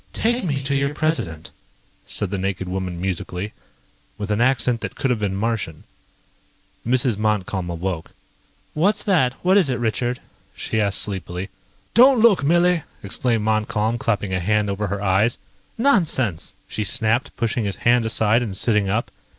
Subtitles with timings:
[0.13, 1.51] "Take me to your President,"
[2.07, 3.53] said the naked woman musically,
[4.17, 5.83] with an accent that could have been Martian.
[6.83, 7.19] Mrs.
[7.19, 8.09] Montcalm awoke.
[8.73, 9.33] "What's that?
[9.45, 10.19] What is it, Richard?"
[10.55, 11.49] she asked sleepily.
[11.93, 15.37] "Don't look, Millie!" exclaimed Montcalm, clapping a hand over her eyes.
[15.77, 19.11] "Nonsense!" she snapped, pushing his hand aside and sitting up.